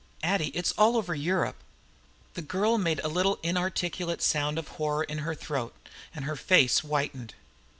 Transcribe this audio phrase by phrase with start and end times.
[0.23, 1.57] Addie, it's all over Europe."
[2.33, 5.75] The girl made a little inarticulate sound of horror in her throat,
[6.15, 7.35] and her face whitened.